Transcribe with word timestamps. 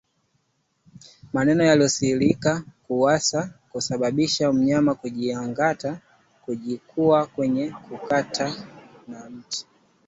Maeneo 1.33 1.65
yaliyoathirika 1.67 2.63
huwasha 2.87 3.37
na 3.41 3.53
kusababisha 3.71 4.53
mnyama 4.53 4.95
kujingata 4.95 5.91
na 5.91 5.99
kujikuna 6.45 7.25
kwenye 7.25 7.71
kuta 7.89 8.55
na 9.07 9.29
miti 9.29 9.67